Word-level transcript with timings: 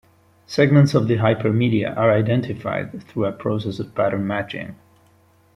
Segments 0.47 0.95
of 0.95 1.07
the 1.07 1.17
hypermedia 1.17 1.95
are 1.95 2.11
identified 2.11 3.03
through 3.03 3.25
a 3.25 3.31
process 3.31 3.77
of 3.77 3.93
pattern 3.93 4.25
matching. 4.25 4.75